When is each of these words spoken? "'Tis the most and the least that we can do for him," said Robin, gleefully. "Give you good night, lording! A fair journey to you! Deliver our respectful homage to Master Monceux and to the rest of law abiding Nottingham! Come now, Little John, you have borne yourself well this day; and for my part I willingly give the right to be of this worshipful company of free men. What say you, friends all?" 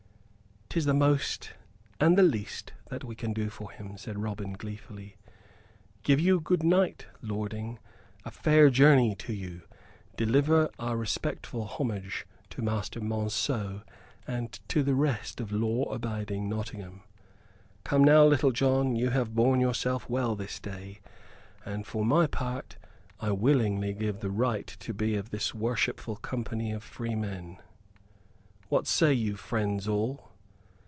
"'Tis 0.73 0.85
the 0.85 0.93
most 0.93 1.51
and 1.99 2.17
the 2.17 2.23
least 2.23 2.71
that 2.89 3.03
we 3.03 3.13
can 3.13 3.33
do 3.33 3.49
for 3.49 3.71
him," 3.71 3.97
said 3.97 4.17
Robin, 4.17 4.53
gleefully. 4.53 5.17
"Give 6.01 6.17
you 6.17 6.39
good 6.39 6.63
night, 6.63 7.07
lording! 7.21 7.77
A 8.23 8.31
fair 8.31 8.69
journey 8.69 9.13
to 9.15 9.33
you! 9.33 9.63
Deliver 10.15 10.69
our 10.79 10.95
respectful 10.95 11.65
homage 11.65 12.25
to 12.51 12.61
Master 12.61 13.01
Monceux 13.01 13.83
and 14.25 14.61
to 14.69 14.81
the 14.81 14.95
rest 14.95 15.41
of 15.41 15.51
law 15.51 15.83
abiding 15.91 16.47
Nottingham! 16.47 17.01
Come 17.83 18.05
now, 18.05 18.23
Little 18.23 18.53
John, 18.53 18.95
you 18.95 19.09
have 19.09 19.35
borne 19.35 19.59
yourself 19.59 20.09
well 20.09 20.37
this 20.37 20.57
day; 20.57 21.01
and 21.65 21.85
for 21.85 22.05
my 22.05 22.27
part 22.27 22.77
I 23.19 23.31
willingly 23.33 23.91
give 23.93 24.21
the 24.21 24.31
right 24.31 24.67
to 24.67 24.93
be 24.93 25.15
of 25.17 25.31
this 25.31 25.53
worshipful 25.53 26.15
company 26.15 26.71
of 26.71 26.81
free 26.81 27.13
men. 27.15 27.57
What 28.69 28.87
say 28.87 29.11
you, 29.11 29.35
friends 29.35 29.85
all?" 29.89 30.29